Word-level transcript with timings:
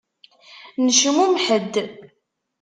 Necmumeḥ-d. 0.83 1.73